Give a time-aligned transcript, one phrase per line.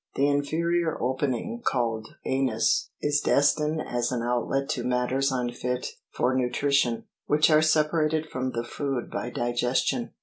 [0.15, 5.89] The inferior opening, called arivs, is destined as an outlet to matters unfit
[6.19, 10.13] lor nutrition, which are separated from the food by digestion.